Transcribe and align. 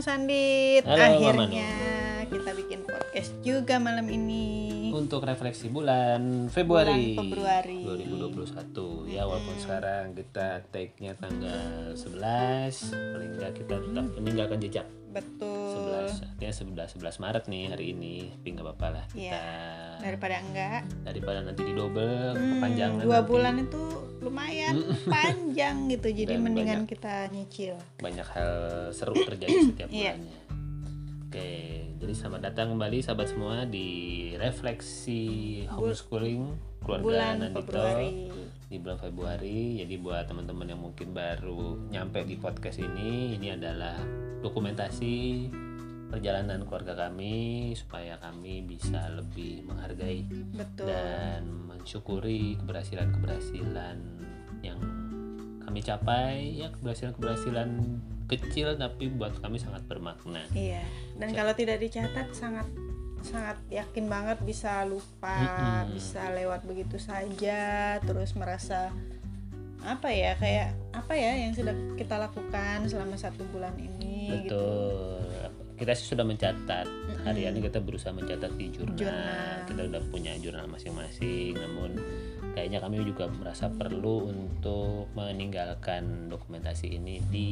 Mas 0.00 0.08
Andit. 0.08 0.80
Halo, 0.80 0.96
Akhirnya 0.96 1.68
kita 2.24 2.56
bikin 2.56 2.88
podcast 2.88 3.36
juga 3.44 3.76
malam 3.76 4.08
ini. 4.08 4.88
untuk 4.90 5.20
refleksi 5.22 5.68
bulan 5.68 6.48
Februari, 6.48 7.12
Bulan 7.12 7.28
Februari. 7.28 7.84
2021 7.84 9.04
ya 9.06 9.22
walaupun 9.22 9.60
sekarang 9.60 10.16
kita 10.16 10.64
take-nya 10.72 11.12
tanggal 11.14 11.92
11 11.92 12.16
paling 13.12 13.30
enggak 13.36 13.52
kita 13.54 13.74
tetap 13.76 14.06
meninggalkan 14.16 14.56
jejak 14.58 14.86
Betul. 15.10 16.08
11 16.08 16.24
artinya 16.24 16.52
11 16.88 16.96
11 16.96 17.20
Maret 17.20 17.44
nih 17.44 17.64
hari 17.68 17.84
ini 17.92 18.14
tapi 18.32 18.48
nggak 18.50 18.66
apa-apa 18.66 18.86
lah 18.88 19.04
Iya. 19.12 19.30
kita 19.30 19.42
Daripada 20.00 20.36
enggak. 20.40 20.80
daripada 21.04 21.38
nanti 21.44 21.60
di 21.60 21.72
double 21.72 22.24
Hmm, 22.32 22.50
kepanjangan 22.56 23.04
dua 23.04 23.14
nanti 23.16 23.28
bulan 23.28 23.54
itu 23.60 23.82
lumayan 24.20 24.76
panjang 25.08 25.88
gitu. 25.88 26.08
Jadi 26.14 26.32
Dan 26.34 26.42
mendingan 26.42 26.84
banyak. 26.84 26.90
kita 26.90 27.14
nyicil. 27.28 27.74
banyak 27.96 28.26
hal 28.26 28.52
seru 28.90 29.16
terjadi 29.16 29.56
setiap 29.66 29.88
Iya. 29.94 30.14
bulannya 30.14 30.38
oke 31.22 31.50
jadi 31.96 32.12
selamat 32.12 32.40
datang 32.42 32.66
kembali 32.70 32.98
sahabat 33.00 33.28
semua 33.28 33.62
di 33.62 33.88
refleksi 34.34 35.22
homeschooling 35.68 36.42
keluarga 36.80 37.04
Bulan 37.04 37.34
Nandito 37.38 37.60
Februari. 37.62 38.10
di 38.66 38.76
bulan 38.76 38.98
Februari. 38.98 39.58
Jadi 39.78 39.94
buat 39.96 40.24
teman-teman 40.24 40.66
yang 40.66 40.80
mungkin 40.80 41.10
baru 41.10 41.60
nyampe 41.86 42.24
di 42.24 42.34
podcast 42.34 42.78
ini, 42.78 43.36
ini 43.36 43.50
adalah 43.50 44.00
dokumentasi 44.40 45.14
perjalanan 46.10 46.66
keluarga 46.66 47.06
kami 47.08 47.70
supaya 47.78 48.18
kami 48.18 48.66
bisa 48.66 49.08
lebih 49.14 49.62
menghargai 49.64 50.26
Betul. 50.52 50.90
dan 50.90 51.46
mensyukuri 51.70 52.58
keberhasilan-keberhasilan 52.60 53.98
yang 54.60 54.78
kami 55.62 55.80
capai 55.86 56.58
ya 56.58 56.68
keberhasilan-keberhasilan 56.74 57.70
kecil 58.26 58.74
tapi 58.74 59.10
buat 59.10 59.38
kami 59.38 59.62
sangat 59.62 59.86
bermakna. 59.86 60.42
Iya. 60.54 60.82
Dan 61.18 61.30
kalau 61.34 61.54
tidak 61.54 61.78
dicatat 61.82 62.30
sangat 62.34 62.66
sangat 63.20 63.58
yakin 63.68 64.08
banget 64.08 64.38
bisa 64.42 64.82
lupa, 64.88 65.86
Mm-mm. 65.86 65.94
bisa 65.94 66.32
lewat 66.32 66.64
begitu 66.64 66.96
saja, 66.96 67.96
terus 68.00 68.32
merasa 68.32 68.90
apa 69.80 70.12
ya 70.12 70.36
kayak 70.36 70.76
apa 70.92 71.12
ya 71.16 71.32
yang 71.40 71.52
sudah 71.56 71.72
kita 71.96 72.20
lakukan 72.20 72.84
selama 72.84 73.16
satu 73.16 73.44
bulan 73.48 73.72
ini 73.80 74.44
gitu. 74.44 74.60
Betul. 75.80 75.88
Kita 75.88 75.92
sih 75.96 76.06
sudah 76.12 76.28
mencatat 76.28 76.86
harian 77.24 77.56
ini 77.56 77.64
kita 77.64 77.80
berusaha 77.80 78.12
mencatat 78.12 78.52
di 78.52 78.68
jurnal. 78.68 79.00
Jurnal. 79.00 79.56
Kita 79.64 79.80
udah 79.88 80.02
punya 80.12 80.36
jurnal 80.36 80.68
masing-masing. 80.68 81.56
Namun 81.56 81.96
kayaknya 82.52 82.84
kami 82.84 83.00
juga 83.00 83.32
merasa 83.32 83.72
perlu 83.72 84.28
untuk 84.28 85.08
meninggalkan 85.16 86.28
dokumentasi 86.28 87.00
ini 87.00 87.24
di 87.32 87.48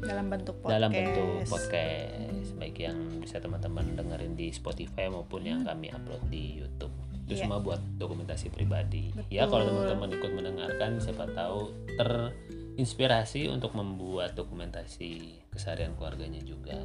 dalam 0.00 0.32
bentuk 0.32 0.56
podcast. 0.64 0.72
dalam 0.72 0.90
bentuk 0.96 1.44
podcast, 1.52 2.48
baik 2.56 2.76
yang 2.80 2.96
bisa 3.20 3.36
teman-teman 3.36 3.84
dengerin 3.92 4.32
di 4.32 4.48
Spotify 4.48 5.12
maupun 5.12 5.44
yang 5.44 5.60
kami 5.60 5.92
upload 5.92 6.24
di 6.32 6.56
YouTube. 6.56 6.94
Itu 7.28 7.36
Iya. 7.36 7.44
semua 7.44 7.60
buat 7.60 7.78
dokumentasi 8.00 8.48
pribadi. 8.48 9.12
Ya 9.28 9.44
kalau 9.44 9.68
teman-teman 9.68 10.08
ikut 10.16 10.32
mendengarkan, 10.32 10.98
siapa 10.98 11.28
tahu 11.30 11.70
terinspirasi 11.94 13.52
untuk 13.52 13.76
membuat 13.76 14.32
dokumentasi 14.34 15.44
keseharian 15.52 15.92
keluarganya 15.94 16.40
juga. 16.40 16.80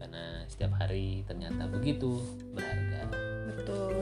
Karena 0.00 0.48
setiap 0.48 0.72
hari 0.80 1.20
ternyata 1.28 1.68
begitu 1.68 2.24
berharga. 2.56 3.04
Betul. 3.52 4.00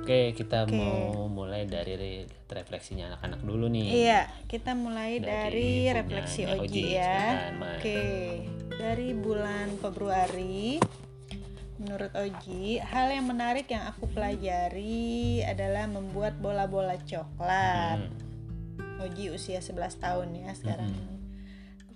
Oke, 0.00 0.36
kita 0.36 0.68
Oke. 0.68 0.76
mau 0.76 1.28
mulai 1.32 1.64
dari 1.64 1.94
re- 1.96 2.28
refleksinya 2.50 3.14
anak-anak 3.14 3.40
dulu 3.40 3.72
nih. 3.72 3.88
Iya, 4.04 4.20
kita 4.50 4.76
mulai 4.76 5.16
Dari 5.16 5.88
dari, 5.88 5.96
refleksi 5.96 6.44
Oji, 6.44 6.60
Oji, 6.60 6.84
ya. 6.92 7.52
Oke, 7.56 8.02
dari 8.74 9.14
bulan 9.14 9.76
Februari, 9.78 10.80
menurut 11.80 12.12
Oji, 12.16 12.80
hal 12.80 13.12
yang 13.12 13.28
menarik 13.28 13.70
yang 13.70 13.88
aku 13.88 14.08
pelajari 14.10 15.40
adalah 15.46 15.88
membuat 15.88 16.36
bola-bola 16.42 17.00
coklat. 17.06 18.02
Hmm. 18.02 19.04
Oji 19.04 19.32
usia 19.32 19.64
11 19.64 19.96
tahun 19.96 20.28
ya 20.36 20.52
sekarang. 20.52 20.92
Mm-mm. 20.92 21.19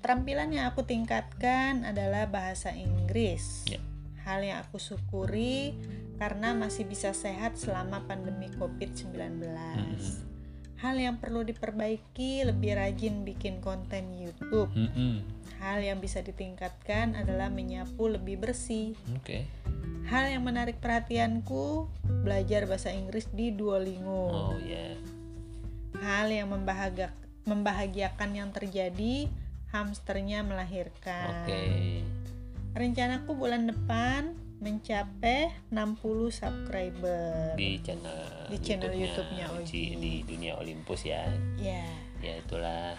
Keterampilan 0.04 0.52
yang 0.52 0.68
aku 0.68 0.84
tingkatkan 0.84 1.88
adalah 1.88 2.28
bahasa 2.28 2.68
Inggris. 2.76 3.64
Ya. 3.64 3.80
Hal 4.28 4.44
yang 4.44 4.60
aku 4.60 4.76
syukuri 4.76 5.72
karena 6.20 6.52
masih 6.52 6.84
bisa 6.84 7.16
sehat 7.16 7.56
selama 7.56 8.04
pandemi 8.04 8.52
COVID-19. 8.52 9.16
Mm-mm. 9.40 9.96
Hal 10.76 11.00
yang 11.00 11.16
perlu 11.16 11.40
diperbaiki 11.48 12.44
lebih 12.44 12.76
rajin 12.76 13.24
bikin 13.24 13.64
konten 13.64 14.12
YouTube. 14.12 14.68
Mm-mm. 14.76 15.24
Hal 15.64 15.80
yang 15.80 16.04
bisa 16.04 16.20
ditingkatkan 16.20 17.16
adalah 17.16 17.48
menyapu 17.48 18.04
lebih 18.04 18.44
bersih. 18.44 18.92
Oke. 19.16 19.48
Hal 20.12 20.28
yang 20.28 20.44
menarik 20.44 20.84
perhatianku 20.84 21.88
belajar 22.28 22.68
bahasa 22.68 22.92
Inggris 22.92 23.24
di 23.32 23.56
Duolingo. 23.56 24.52
Oh 24.52 24.60
ya. 24.60 25.00
Hal 25.96 26.28
yang 26.28 26.52
membahagia- 26.52 27.16
membahagiakan 27.48 28.36
yang 28.36 28.52
terjadi 28.52 29.32
hamsternya 29.74 30.46
melahirkan. 30.46 31.42
Oke. 31.42 31.62
Rencanaku 32.78 33.34
bulan 33.34 33.66
depan 33.66 34.38
mencapai 34.62 35.50
60 35.74 36.30
subscriber. 36.30 37.58
Di 37.58 37.82
channel 37.82 38.48
Di 38.54 38.58
channel 38.62 38.94
YouTube-nya 38.94 39.50
Oji. 39.58 39.98
di 39.98 40.12
dunia 40.22 40.54
Olympus 40.62 41.02
ya. 41.02 41.26
Ya. 41.58 41.82
Ya 42.22 42.38
itulah 42.38 42.94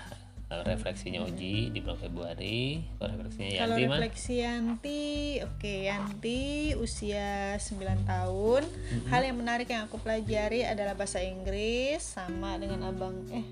uh, 0.51 0.63
refleksinya 0.67 1.23
Oji 1.23 1.71
di 1.71 1.79
bulan 1.79 1.97
Februari. 1.97 2.83
Kalau 2.99 3.09
refleksinya 3.15 3.49
Kalau 3.55 3.75
Yanti 3.79 3.87
mah 3.87 3.97
refleksi 3.97 4.33
Yanti, 4.43 5.03
oke 5.47 5.73
Yanti 5.87 6.43
usia 6.75 7.55
9 7.55 8.03
tahun. 8.03 8.63
Hal 9.09 9.21
yang 9.23 9.39
menarik 9.39 9.71
yang 9.71 9.87
aku 9.87 9.97
pelajari 10.03 10.67
adalah 10.67 10.93
bahasa 10.93 11.23
Inggris 11.23 12.03
sama 12.03 12.59
dengan 12.59 12.83
abang 12.85 13.15
eh 13.31 13.47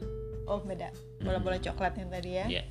oh 0.45 0.59
beda. 0.59 0.91
Bola-bola 1.23 1.57
coklat 1.57 1.95
yang 1.97 2.11
tadi 2.11 2.31
ya. 2.35 2.45
ya. 2.51 2.63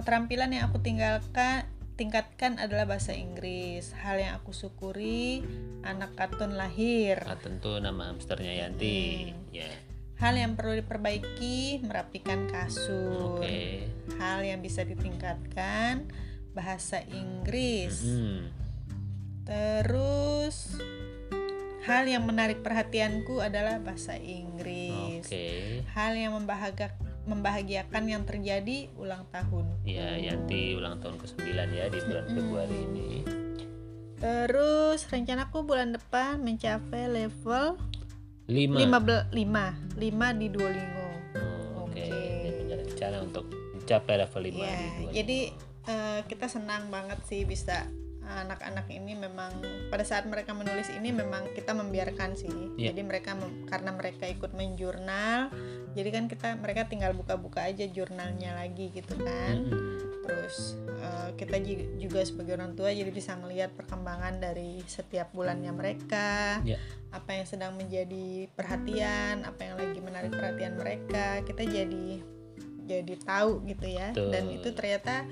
Keterampilan 0.00 0.56
yang 0.56 0.72
aku 0.72 0.80
tinggalkan 0.80 1.68
tingkatkan 2.00 2.56
adalah 2.56 2.88
bahasa 2.88 3.12
Inggris. 3.12 3.92
Hal 3.92 4.16
yang 4.16 4.32
aku 4.40 4.56
syukuri 4.56 5.44
anak 5.84 6.16
katun 6.16 6.56
lahir. 6.56 7.20
Ah, 7.28 7.36
tentu 7.36 7.76
nama 7.76 8.08
hamsternya 8.08 8.64
Yanti. 8.64 9.28
Hmm. 9.36 9.52
Ya. 9.52 9.68
Hal 10.16 10.40
yang 10.40 10.56
perlu 10.56 10.80
diperbaiki 10.80 11.84
merapikan 11.84 12.48
kasur. 12.48 13.44
Oke. 13.44 13.92
Hal 14.16 14.40
yang 14.40 14.64
bisa 14.64 14.88
ditingkatkan 14.88 16.08
bahasa 16.56 17.04
Inggris. 17.04 18.00
Mm. 18.00 18.48
Terus 19.44 20.80
hal 21.84 22.08
yang 22.08 22.24
menarik 22.24 22.64
perhatianku 22.64 23.44
adalah 23.44 23.76
bahasa 23.84 24.16
Inggris. 24.16 25.28
Oke. 25.28 25.84
Hal 25.92 26.16
yang 26.16 26.32
membahagia- 26.32 27.09
membahagiakan 27.30 28.02
yang 28.04 28.22
terjadi 28.22 28.90
ulang 28.94 29.22
tahun. 29.30 29.70
Ya 29.82 30.18
Yanti 30.18 30.74
ulang 30.74 30.98
tahun 30.98 31.16
ke-9 31.16 31.46
ya 31.70 31.86
di 31.86 31.98
bulan 32.02 32.24
Februari 32.26 32.78
ini. 32.84 33.10
Terus 34.20 35.06
rencanaku 35.06 35.64
bulan 35.64 35.94
depan 35.94 36.42
mencapai 36.42 37.08
level 37.08 37.78
5. 38.44 38.76
5 38.76 39.30
5 39.30 39.96
5 39.96 40.40
di 40.40 40.46
Duolingo. 40.50 41.08
Oh, 41.78 41.86
Oke. 41.86 42.04
Dia 42.04 42.52
punya 42.52 42.74
rencana 42.76 43.16
untuk 43.22 43.44
mencapai 43.72 44.14
level 44.18 44.42
5 44.42 44.50
Ya, 44.50 44.52
di 44.52 44.58
Duolingo. 44.60 45.12
jadi 45.14 45.38
eh, 45.86 46.20
kita 46.26 46.46
senang 46.46 46.90
banget 46.90 47.22
sih 47.24 47.46
bisa 47.46 47.88
anak-anak 48.20 48.86
ini 48.86 49.18
memang 49.18 49.50
pada 49.90 50.06
saat 50.06 50.22
mereka 50.22 50.54
menulis 50.54 50.86
ini 50.92 51.10
memang 51.10 51.50
kita 51.50 51.72
membiarkan 51.72 52.38
sih. 52.38 52.52
Iya. 52.78 52.92
Jadi 52.92 53.02
mereka 53.02 53.34
mem- 53.34 53.66
karena 53.66 53.90
mereka 53.90 54.22
ikut 54.24 54.54
menjurnal, 54.54 55.50
jadi 55.90 56.08
kan 56.14 56.24
kita 56.30 56.54
mereka 56.58 56.86
tinggal 56.86 57.10
buka-buka 57.12 57.66
aja 57.66 57.82
jurnalnya 57.90 58.54
lagi 58.54 58.94
gitu 58.94 59.14
kan. 59.18 59.66
Mm-mm. 59.66 60.22
Terus 60.22 60.78
eh, 60.86 61.28
kita 61.34 61.56
juga 61.98 62.22
sebagai 62.22 62.54
orang 62.54 62.78
tua 62.78 62.94
jadi 62.94 63.10
bisa 63.10 63.34
melihat 63.40 63.74
perkembangan 63.74 64.38
dari 64.38 64.78
setiap 64.86 65.34
bulannya 65.34 65.72
mereka. 65.74 66.62
Ya. 66.62 66.78
Apa 67.10 67.42
yang 67.42 67.46
sedang 67.50 67.74
menjadi 67.74 68.46
perhatian, 68.54 69.42
apa 69.42 69.60
yang 69.66 69.74
lagi 69.82 69.98
menarik 69.98 70.30
perhatian 70.30 70.78
mereka, 70.78 71.42
kita 71.42 71.66
jadi 71.66 72.22
jadi 72.86 73.14
tahu 73.22 73.66
gitu 73.66 73.86
ya. 73.90 74.14
Betul. 74.14 74.30
Dan 74.30 74.44
itu 74.54 74.68
ternyata 74.70 75.26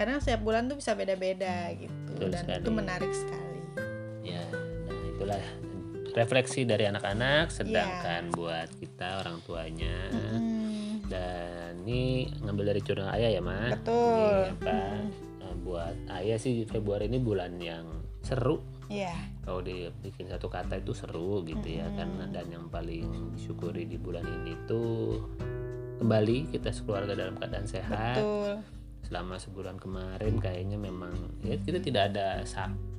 karena 0.00 0.16
setiap 0.24 0.40
bulan 0.40 0.72
tuh 0.72 0.80
bisa 0.80 0.96
beda-beda 0.96 1.68
gitu 1.76 2.12
Betul 2.16 2.32
dan 2.32 2.44
sekali. 2.48 2.60
itu 2.64 2.70
menarik 2.72 3.12
sekali. 3.12 3.60
Ya, 4.24 4.42
nah 4.88 5.00
itulah 5.12 5.42
refleksi 6.12 6.62
dari 6.62 6.84
anak-anak 6.84 7.48
Iya. 7.48 7.54
sedangkan 7.54 8.22
buat 8.30 8.68
kita 8.76 9.20
orang 9.20 9.36
tuanya 9.42 9.96
Hmm, 10.10 11.00
dan 11.06 11.72
ini 11.82 12.02
ngambil 12.38 12.64
dari 12.68 12.80
jurnal 12.80 13.10
ayah 13.12 13.30
ya 13.30 13.40
mah 13.40 13.72
betul. 13.72 14.38
Ini 14.44 14.52
apa 14.54 14.76
eh, 15.40 15.54
buat 15.60 15.96
ayah 16.14 16.36
sih 16.36 16.64
Februari 16.64 17.06
ini 17.06 17.16
bulan 17.16 17.56
yang 17.56 17.84
seru 18.20 18.60
Iya. 18.86 19.12
kalau 19.40 19.60
dibikin 19.60 20.28
satu 20.28 20.46
kata 20.46 20.76
itu 20.76 20.92
seru 20.92 21.40
gitu 21.42 21.64
ya 21.66 21.88
kan 21.92 22.12
dan 22.28 22.44
yang 22.46 22.68
paling 22.68 23.32
disyukuri 23.32 23.84
di 23.84 23.96
bulan 23.96 24.22
ini 24.22 24.52
tuh 24.62 25.16
kembali 25.96 26.50
kita 26.50 26.68
sekeluarga 26.68 27.14
dalam 27.14 27.34
keadaan 27.34 27.64
sehat 27.64 28.20
Betul. 28.20 28.60
selama 29.02 29.34
sebulan 29.36 29.76
kemarin 29.76 30.36
kayaknya 30.36 30.76
memang 30.76 31.14
ya 31.40 31.56
kita 31.56 31.80
tidak 31.80 32.12
ada 32.12 32.44
sakit 32.44 32.91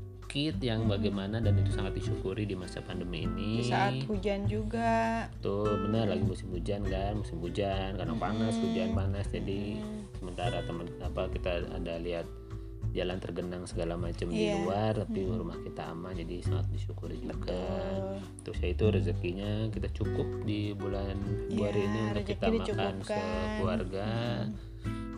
yang 0.61 0.89
bagaimana 0.89 1.37
dan 1.37 1.53
itu 1.59 1.69
sangat 1.69 1.93
disyukuri 1.93 2.49
di 2.49 2.57
masa 2.57 2.81
pandemi 2.81 3.27
ini. 3.29 3.61
Di 3.61 3.69
saat 3.69 3.93
hujan 4.09 4.49
juga. 4.49 5.27
Tuh 5.43 5.67
benar 5.87 6.09
lagi 6.09 6.25
musim 6.25 6.49
hujan 6.49 6.81
kan, 6.87 7.19
musim 7.21 7.37
hujan 7.37 7.93
karena 7.99 8.15
panas, 8.17 8.57
hujan 8.57 8.97
panas 8.97 9.29
jadi 9.29 9.77
sementara 10.17 10.63
teman 10.65 10.87
apa 11.03 11.29
kita 11.29 11.67
ada 11.69 11.99
lihat 11.99 12.25
jalan 12.93 13.17
tergenang 13.17 13.65
segala 13.65 13.97
macam 13.97 14.29
di 14.29 14.53
Iya. 14.53 14.53
luar 14.61 14.93
tapi 14.93 15.25
rumah 15.25 15.57
kita 15.65 15.89
aman 15.89 16.13
jadi 16.13 16.45
sangat 16.45 16.65
disyukuri 16.69 17.17
juga. 17.17 17.33
Betul. 17.41 18.21
Terus 18.45 18.57
ya 18.61 18.69
itu 18.69 18.85
rezekinya 18.89 19.51
kita 19.73 19.89
cukup 19.97 20.27
di 20.45 20.77
bulan 20.77 21.17
Februari 21.49 21.81
Iya, 21.81 21.89
ini 21.89 21.99
untuk 22.09 22.25
kita 22.25 22.45
makan 22.53 22.95
sekeluarga. 23.01 24.09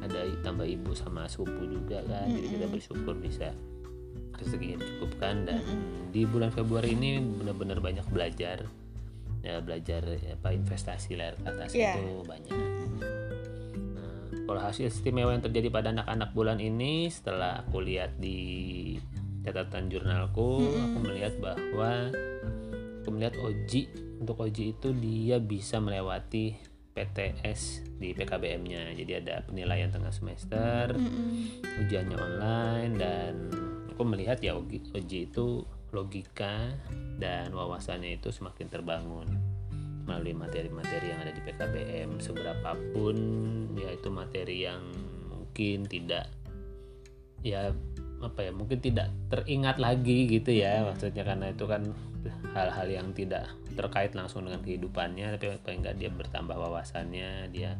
Ada 0.05 0.19
tambah 0.45 0.63
ibu 0.63 0.91
sama 0.95 1.25
sepupu 1.27 1.65
juga 1.67 1.99
kan. 2.05 2.31
Jadi 2.31 2.47
kita 2.55 2.65
bersyukur 2.71 3.15
bisa 3.19 3.51
rezekinya 4.39 4.81
dicukupkan 4.81 5.47
dan 5.47 5.61
di 6.11 6.23
bulan 6.23 6.51
Februari 6.51 6.93
ini 6.93 7.19
benar-benar 7.19 7.79
banyak 7.79 8.05
belajar. 8.09 8.65
Ya 9.45 9.61
belajar 9.61 10.01
apa 10.31 10.49
investasi 10.51 11.13
layar 11.13 11.37
ke 11.37 11.45
atas 11.45 11.69
Iya. 11.71 12.01
itu 12.01 12.25
banyak. 12.25 12.49
Nah, 13.93 14.13
kalau 14.49 14.61
hasil 14.61 14.89
istimewa 14.89 15.31
yang 15.31 15.45
terjadi 15.45 15.69
pada 15.69 15.93
anak-anak 15.93 16.33
bulan 16.33 16.57
ini 16.57 17.07
setelah 17.07 17.61
aku 17.61 17.77
lihat 17.85 18.17
di 18.17 18.97
catatan 19.45 19.93
jurnalku, 19.93 20.65
aku 20.65 20.97
melihat 21.05 21.37
bahwa 21.37 22.09
aku 23.05 23.09
melihat 23.13 23.37
Oji 23.37 23.85
untuk 24.17 24.41
Oji 24.41 24.73
itu 24.73 24.89
dia 24.97 25.37
bisa 25.37 25.77
melewati 25.77 26.57
PTS 26.95 27.85
di 28.01 28.15
PKBM-nya. 28.15 28.97
Jadi 28.97 29.11
ada 29.21 29.45
penilaian 29.45 29.91
tengah 29.91 30.09
semester, 30.09 30.95
ujiannya 31.77 32.17
online 32.17 32.93
dan 32.97 33.33
aku 33.95 34.03
melihat 34.03 34.43
ya 34.43 34.59
Oji 34.59 35.31
itu 35.31 35.63
logika 35.95 36.75
dan 37.15 37.55
wawasannya 37.55 38.19
itu 38.19 38.27
semakin 38.27 38.67
terbangun 38.67 39.23
melalui 40.03 40.35
materi-materi 40.35 41.15
yang 41.15 41.23
ada 41.23 41.31
di 41.31 41.39
PKBM 41.39 42.19
seberapapun 42.19 43.15
ya 43.79 43.95
itu 43.95 44.11
materi 44.11 44.67
yang 44.67 44.83
mungkin 45.31 45.87
tidak 45.87 46.27
ya 47.39 47.71
apa 48.19 48.39
ya 48.43 48.51
mungkin 48.51 48.83
tidak 48.83 49.15
teringat 49.31 49.79
lagi 49.79 50.27
gitu 50.27 50.51
ya. 50.51 50.83
Maksudnya 50.83 51.23
karena 51.23 51.55
itu 51.55 51.63
kan 51.63 51.87
hal-hal 52.51 52.87
yang 52.91 53.07
tidak 53.15 53.47
terkait 53.79 54.11
langsung 54.11 54.43
dengan 54.43 54.59
kehidupannya 54.59 55.39
tapi 55.39 55.55
paling 55.63 55.79
nggak 55.87 55.97
dia 56.03 56.11
bertambah 56.11 56.57
wawasannya 56.59 57.47
dia 57.49 57.79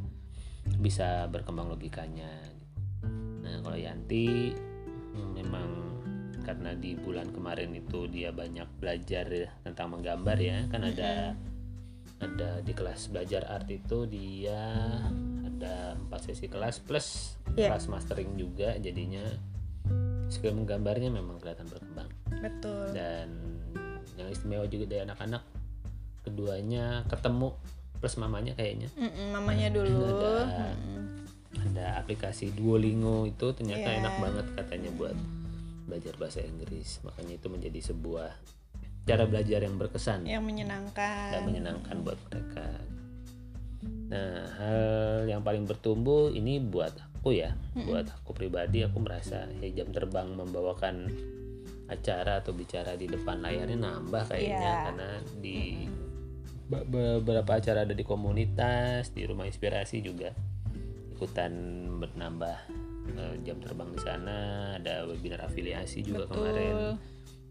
bisa 0.79 1.27
berkembang 1.27 1.67
logikanya. 1.75 2.31
Nah 3.43 3.59
kalau 3.61 3.77
Yanti 3.77 4.55
memang 5.13 5.84
karena 6.45 6.71
di 6.71 6.93
bulan 6.93 7.33
kemarin 7.33 7.73
itu 7.73 8.05
dia 8.05 8.29
banyak 8.29 8.69
belajar 8.77 9.25
ya 9.25 9.49
tentang 9.65 9.91
menggambar 9.91 10.37
ya 10.37 10.69
kan 10.69 10.85
ada 10.85 11.33
ada 12.15 12.61
di 12.61 12.71
kelas 12.71 13.09
belajar 13.09 13.43
art 13.45 13.67
itu 13.67 14.05
dia 14.05 14.61
ada 15.43 15.97
empat 15.97 16.21
sesi 16.23 16.45
kelas 16.45 16.79
plus 16.79 17.35
Iya. 17.55 17.71
kelas 17.71 17.87
mastering 17.87 18.35
juga 18.35 18.75
jadinya 18.77 19.23
skill 20.27 20.53
menggambarnya 20.53 21.09
memang 21.09 21.39
kelihatan 21.39 21.65
berkembang 21.65 22.09
Betul. 22.29 22.91
dan 22.91 23.27
yang 24.15 24.27
istimewa 24.27 24.63
juga 24.65 24.85
dari 24.85 25.01
anak-anak 25.03 25.43
keduanya 26.21 27.03
ketemu 27.05 27.53
plus 27.95 28.15
mamanya 28.15 28.53
kayaknya 28.53 28.89
Mm-mm, 28.95 29.31
mamanya 29.31 29.67
dulu. 29.71 30.03
Ada. 30.43 30.73
Ada 31.55 31.85
aplikasi 31.97 32.51
Duolingo 32.51 33.23
itu 33.23 33.47
ternyata 33.55 33.87
Iya. 33.87 33.97
enak 34.03 34.15
banget 34.19 34.45
katanya 34.55 34.89
buat 34.93 35.15
belajar 35.85 36.13
bahasa 36.17 36.41
Inggris. 36.41 36.99
Makanya 37.05 37.37
itu 37.37 37.47
menjadi 37.47 37.79
sebuah 37.93 38.29
cara 39.05 39.23
belajar 39.29 39.61
yang 39.61 39.77
berkesan. 39.77 40.25
Yang 40.25 40.43
menyenangkan. 40.43 41.29
dan 41.31 41.41
menyenangkan 41.45 41.95
buat 42.01 42.19
mereka. 42.29 42.67
Nah, 44.05 44.45
hal 44.57 44.81
yang 45.29 45.41
paling 45.41 45.65
bertumbuh 45.65 46.29
ini 46.33 46.61
buat 46.61 46.93
aku 47.21 47.33
ya, 47.33 47.57
buat 47.73 48.05
aku 48.21 48.37
pribadi 48.37 48.85
aku 48.85 49.01
merasa 49.01 49.49
ya 49.61 49.69
jam 49.81 49.89
terbang 49.89 50.29
membawakan 50.33 51.09
acara 51.89 52.41
atau 52.41 52.53
bicara 52.53 52.97
di 52.97 53.05
depan 53.05 53.41
layarnya 53.45 53.77
nambah 53.77 54.29
kayaknya. 54.29 54.57
Iya. 54.57 54.75
karena 54.89 55.09
di 55.41 55.57
be- 56.65 56.85
beberapa 56.85 57.61
acara 57.61 57.85
ada 57.85 57.93
di 57.93 58.01
komunitas, 58.05 59.13
di 59.13 59.25
rumah 59.25 59.45
inspirasi 59.45 60.01
juga 60.01 60.33
ikutan 61.15 61.51
bertambah 61.97 62.57
eh, 63.15 63.35
jam 63.47 63.57
terbang 63.63 63.89
di 63.95 63.99
sana, 64.03 64.37
ada 64.75 65.07
webinar 65.07 65.47
afiliasi 65.47 66.03
juga 66.03 66.27
kemarin 66.27 66.99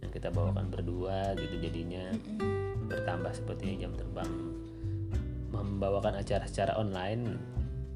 yang 0.05 0.13
kita 0.13 0.29
bawakan 0.29 0.69
berdua 0.69 1.33
gitu 1.41 1.57
jadinya. 1.65 2.13
Bertambah 2.85 3.33
sepertinya 3.33 3.89
jam 3.89 3.93
terbang. 3.97 4.33
Membawakan 5.49 6.21
acara 6.21 6.45
secara 6.45 6.77
online. 6.77 7.41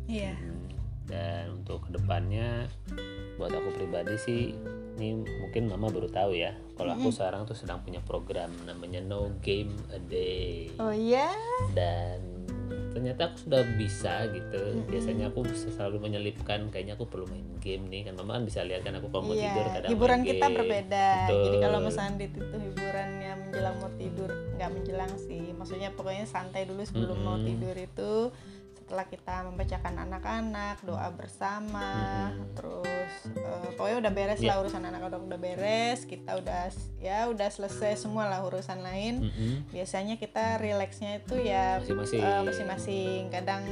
Iya. 0.09 0.33
Hmm, 0.33 0.69
dan 1.05 1.45
untuk 1.61 1.85
ke 1.85 2.01
depannya 2.01 2.65
buat 3.37 3.53
aku 3.53 3.71
pribadi 3.77 4.17
sih 4.17 4.43
ini 4.99 5.23
mungkin 5.45 5.71
mama 5.71 5.95
baru 5.95 6.11
tahu 6.11 6.35
ya 6.35 6.59
kalau 6.75 6.95
aku 6.95 7.15
sekarang 7.15 7.47
tuh 7.47 7.55
sedang 7.55 7.79
punya 7.87 8.03
program 8.03 8.51
namanya 8.67 9.03
no 9.03 9.35
game 9.43 9.75
a 9.95 9.99
day. 9.99 10.71
Oh 10.79 10.95
iya. 10.95 11.31
dan 11.75 12.38
ternyata 12.89 13.21
aku 13.29 13.37
sudah 13.41 13.63
bisa 13.75 14.13
gitu 14.29 14.61
biasanya 14.85 15.29
aku 15.29 15.45
selalu 15.51 15.97
menyelipkan 16.01 16.69
kayaknya 16.69 16.95
aku 16.95 17.05
perlu 17.05 17.27
main 17.27 17.45
game 17.59 17.87
nih 17.87 18.05
kan 18.05 18.15
mama 18.15 18.37
kan 18.37 18.45
bisa 18.45 18.61
lihat 18.63 18.83
kan 18.83 18.95
aku 18.95 19.07
kalau 19.07 19.23
mau 19.23 19.33
Iya. 19.33 19.49
tidur 19.49 19.67
kadang 19.69 19.91
Hiburan 19.91 20.19
main 20.19 20.27
kita 20.27 20.47
game. 20.47 20.57
berbeda. 20.57 21.07
Betul. 21.25 21.43
Jadi 21.43 21.57
kalau 21.59 21.79
Mas 21.81 21.99
Andit 21.99 22.33
itu 22.33 22.57
hiburannya 22.59 23.33
menjelang 23.39 23.77
mau 23.77 23.91
tidur, 23.95 24.31
nggak 24.55 24.71
menjelang 24.71 25.13
sih. 25.17 25.45
Maksudnya 25.53 25.89
pokoknya 25.93 26.25
santai 26.25 26.63
dulu 26.65 26.83
sebelum 26.83 27.19
mau 27.19 27.37
Mm-mm. 27.37 27.47
tidur 27.47 27.75
itu. 27.75 28.13
Setelah 28.89 29.05
kita 29.07 29.45
membacakan 29.45 29.95
anak-anak, 30.01 30.81
doa 30.81 31.13
bersama, 31.13 31.93
terus 32.57 33.13
eh, 33.29 33.69
pokoknya 33.77 34.01
udah 34.01 34.13
beres 34.15 34.41
Iya. 34.41 34.49
lah 34.49 34.65
urusan 34.65 34.81
anak 34.81 35.05
udah 35.05 35.21
udah 35.21 35.37
beres, 35.37 36.01
kita 36.03 36.33
udah 36.35 36.73
ya 36.99 37.29
udah 37.29 37.49
selesai 37.49 38.01
semua 38.01 38.25
lah 38.27 38.41
urusan 38.41 38.81
lain. 38.81 39.29
Mm-mm. 39.29 39.69
biasanya 39.69 40.17
kita 40.17 40.57
rileksnya 40.57 41.21
itu 41.21 41.37
ya 41.39 41.77
Masing-masing. 41.79 42.21
eh, 42.23 42.41
masing-masing 42.43 43.21
kadang 43.29 43.63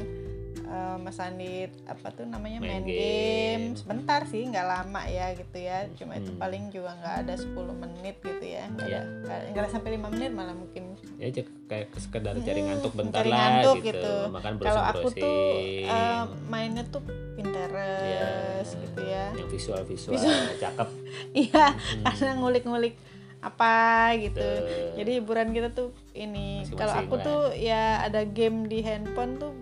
eh, 0.58 0.96
Mas 0.96 1.18
Andit 1.18 1.70
apa 1.84 2.08
tuh 2.10 2.24
namanya 2.24 2.58
Main 2.58 2.70
main, 2.72 2.82
game. 2.82 2.96
game. 2.96 3.64
sebentar 3.74 4.20
sih 4.24 4.42
nggak 4.42 4.64
lama 4.64 5.02
ya 5.04 5.32
gitu 5.32 5.56
ya 5.56 5.84
cuma 5.92 6.14
itu 6.14 6.28
Hmm. 6.28 6.40
paling 6.40 6.64
juga 6.68 6.90
nggak 6.94 7.14
ada 7.22 7.34
10 7.34 7.52
menit 7.74 8.16
gitu 8.18 8.44
ya 8.44 8.64
nggak 8.68 8.86
Iya. 8.86 9.00
ada 9.26 9.36
nggak 9.52 9.68
sampai 9.68 9.90
lima 9.92 10.08
menit 10.08 10.30
malah 10.30 10.52
mungkin 10.52 10.96
ya 11.16 11.26
aja 11.26 11.40
kayak 11.66 11.86
sekedar 11.94 12.34
cari 12.36 12.60
ngantuk 12.62 12.92
bentar 12.92 13.20
cari 13.20 13.30
lah 13.30 13.38
ngantuk 13.38 13.76
gitu, 13.78 13.90
gitu. 13.90 14.14
makan 14.30 14.52
kalau 14.58 14.82
aku 14.84 15.08
tuh 15.12 15.40
eh, 15.82 16.22
mainnya 16.46 16.84
tuh 16.86 17.02
Pinterest 17.36 18.70
Iya. 18.70 18.82
gitu 18.82 19.00
ya 19.02 19.24
yang 19.32 19.48
visual 19.48 19.80
visual, 19.82 20.16
cakep 20.56 20.88
iya 21.44 21.64
karena 22.02 22.32
ngulik-ngulik 22.36 22.94
apa 23.38 23.74
gitu 24.18 24.42
jadi 24.96 25.10
hiburan 25.16 25.52
kita 25.52 25.70
tuh 25.70 25.94
ini 26.12 26.66
kalau 26.72 26.94
aku 26.96 27.14
lah. 27.14 27.22
tuh 27.22 27.40
ya 27.54 28.02
ada 28.02 28.24
game 28.24 28.66
di 28.66 28.80
handphone 28.80 29.38
tuh 29.38 29.52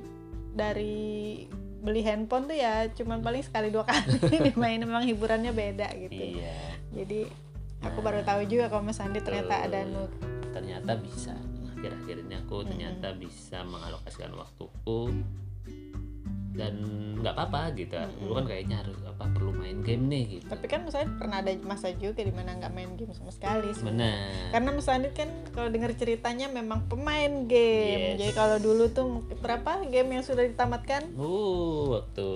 dari 0.54 1.44
beli 1.84 2.00
handphone 2.00 2.48
tuh 2.48 2.56
ya 2.56 2.88
cuman 2.96 3.20
paling 3.20 3.44
sekali 3.44 3.68
dua 3.68 3.84
kali 3.84 4.16
dimainin 4.48 4.88
memang 4.88 5.04
hiburannya 5.04 5.52
beda 5.52 5.92
gitu. 6.00 6.40
Iya. 6.40 6.80
Jadi 6.96 7.28
aku 7.84 7.98
baru 8.00 8.24
tahu 8.24 8.48
juga 8.48 8.72
kalau 8.72 8.86
Mas 8.86 9.02
Andi 9.02 9.20
ternyata 9.20 9.68
ada 9.68 9.84
nu 9.84 10.08
ternyata 10.54 10.96
bisa. 10.96 11.36
Akhir-akhir 11.76 12.24
ini 12.24 12.34
aku 12.40 12.64
ternyata 12.64 13.12
bisa 13.12 13.60
mengalokasikan 13.68 14.32
waktuku 14.32 15.12
dan 16.54 16.74
nggak 17.18 17.34
apa-apa 17.34 17.74
gitu. 17.74 17.98
Dulu 18.22 18.32
kan 18.38 18.44
kayaknya 18.46 18.76
harus 18.86 18.98
apa 19.04 19.26
perlu 19.34 19.50
main 19.50 19.82
game 19.82 20.06
nih 20.06 20.22
gitu. 20.38 20.46
Tapi 20.50 20.66
kan 20.70 20.86
Mas 20.86 20.94
pernah 20.94 21.42
ada 21.42 21.50
masa 21.66 21.90
juga 21.94 22.22
di 22.22 22.30
mana 22.30 22.54
nggak 22.56 22.72
main 22.72 22.94
game 22.94 23.10
sama 23.10 23.34
sekali 23.34 23.74
benar. 23.82 24.54
Karena 24.54 24.68
Mas 24.70 24.86
Andi 24.86 25.10
kan 25.10 25.30
kalau 25.50 25.68
dengar 25.68 25.90
ceritanya 25.98 26.46
memang 26.48 26.86
pemain 26.86 27.44
game. 27.44 28.14
Yes. 28.14 28.18
jadi 28.22 28.32
kalau 28.32 28.56
dulu 28.62 28.84
tuh 28.90 29.06
berapa 29.42 29.82
game 29.90 30.18
yang 30.18 30.24
sudah 30.24 30.46
ditamatkan? 30.46 31.10
Uh 31.18 31.98
waktu 31.98 32.28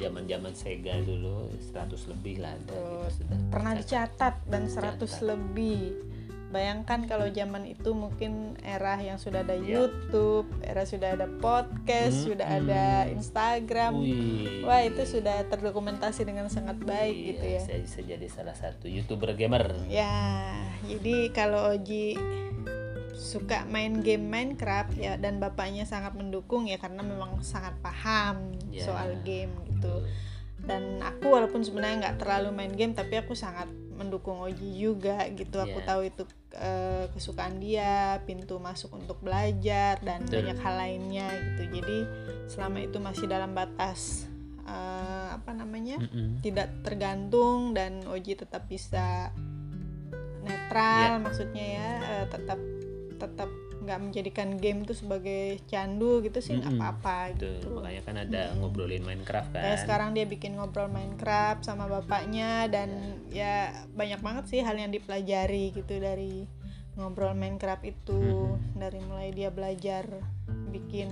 zaman 0.00 0.24
zaman 0.24 0.52
Sega 0.56 0.96
dulu 1.04 1.52
100 1.60 2.10
lebih 2.10 2.40
lah 2.40 2.56
ada 2.56 2.72
gitu 2.72 3.20
sudah 3.20 3.38
pernah 3.52 3.72
dicatat 3.76 4.34
dan 4.48 4.62
100 4.66 4.96
Dicatat. 4.96 5.20
lebih 5.22 5.80
bayangkan 6.50 7.06
kalau 7.06 7.26
zaman 7.26 7.62
itu 7.64 7.90
mungkin 7.90 8.32
era 8.60 8.98
yang 8.98 9.16
sudah 9.16 9.40
ada 9.40 9.54
Iya. 9.54 9.86
YouTube 9.86 10.50
era 10.60 10.82
sudah 10.82 11.14
ada 11.14 11.24
Hmm, 11.24 11.38
podcast 11.38 12.26
sudah 12.26 12.46
ada 12.58 13.06
Instagram. 13.08 13.92
Wih. 13.96 14.62
wah 14.62 14.80
itu 14.80 15.02
sudah 15.04 15.46
terdokumentasi 15.46 16.22
dengan 16.22 16.46
sangat 16.46 16.76
baik 16.78 17.14
Iya, 17.14 17.26
gitu 17.30 17.44
ya. 17.48 17.60
saya 17.60 17.78
bisa 17.80 18.00
jadi 18.02 18.26
salah 18.26 18.52
satu 18.52 18.84
youtuber 18.84 19.32
gamer. 19.32 19.70
Ya 19.86 20.10
jadi 20.84 21.30
kalau 21.30 21.70
Oji 21.70 22.18
suka 23.12 23.62
main 23.64 24.00
game 24.00 24.24
Minecraft 24.24 24.96
ya 24.96 25.14
dan 25.14 25.38
bapaknya 25.38 25.84
sangat 25.84 26.12
mendukung 26.12 26.64
ya 26.64 26.76
karena 26.76 27.00
memang 27.00 27.38
sangat 27.40 27.76
paham 27.78 28.56
Ya. 28.68 28.82
soal 28.82 29.22
game 29.22 29.52
gitu. 29.68 30.02
Dan 30.60 30.98
aku 30.98 31.30
walaupun 31.30 31.60
sebenarnya 31.60 31.96
nggak 32.02 32.18
terlalu 32.18 32.50
main 32.50 32.72
game 32.72 32.92
tapi 32.92 33.16
aku 33.16 33.32
sangat 33.32 33.68
mendukung 33.92 34.40
Oji 34.40 34.72
juga 34.74 35.20
gitu. 35.30 35.56
Aku 35.58 35.78
Iya. 35.78 35.86
tahu 35.86 36.00
itu 36.02 36.22
eh, 36.54 37.06
kesukaan 37.12 37.58
dia 37.58 38.18
pintu 38.24 38.58
masuk 38.58 38.96
untuk 38.96 39.18
belajar 39.20 40.00
dan 40.00 40.26
Betul. 40.26 40.42
banyak 40.42 40.58
hal 40.58 40.74
lainnya 40.76 41.28
gitu 41.54 41.62
jadi 41.80 41.98
selama 42.46 42.78
itu 42.82 42.98
masih 42.98 43.26
dalam 43.26 43.54
batas 43.54 44.26
eh, 44.64 45.28
apa 45.30 45.50
namanya 45.54 45.98
Mm-mm. 46.02 46.42
tidak 46.42 46.70
tergantung 46.82 47.74
dan 47.74 48.02
Oji 48.06 48.34
tetap 48.34 48.66
bisa 48.66 49.30
netral 50.40 51.18
Iya. 51.18 51.22
maksudnya 51.22 51.64
ya 51.64 51.88
eh, 52.00 52.26
tetap 52.26 52.58
tetap 53.20 53.50
nggak 53.80 53.98
menjadikan 53.98 54.60
game 54.60 54.84
itu 54.84 54.92
sebagai 54.92 55.56
candu 55.64 56.20
gitu 56.20 56.38
sih 56.38 56.60
nggak 56.60 56.68
Mm-mm. 56.68 56.84
apa-apa 56.84 57.18
Betul, 57.32 57.48
gitu. 57.56 57.68
makanya 57.80 58.02
kan 58.04 58.16
ada 58.20 58.42
ngobrolin 58.60 59.02
Minecraft 59.02 59.50
kan. 59.50 59.62
Kayak 59.64 59.80
sekarang 59.82 60.08
dia 60.12 60.24
bikin 60.28 60.52
ngobrol 60.54 60.92
Minecraft 60.92 61.64
sama 61.64 61.88
bapaknya 61.88 62.68
dan 62.68 62.92
ya 63.32 63.72
banyak 63.96 64.20
banget 64.20 64.44
sih 64.52 64.60
hal 64.60 64.76
yang 64.76 64.92
dipelajari 64.92 65.72
gitu 65.72 65.96
dari 65.96 66.44
ngobrol 66.94 67.32
Minecraft 67.32 67.84
itu 67.88 68.20
dari 68.76 69.00
mulai 69.00 69.32
dia 69.32 69.48
belajar 69.48 70.04
bikin 70.68 71.08